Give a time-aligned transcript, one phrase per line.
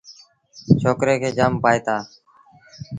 [0.81, 1.95] ڇوڪريٚ کي جآم ڀآئيٚتآ۔